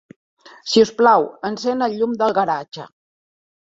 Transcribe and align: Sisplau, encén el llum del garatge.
Sisplau, 0.71 1.27
encén 1.49 1.87
el 1.89 1.95
llum 1.99 2.17
del 2.23 2.35
garatge. 2.39 2.89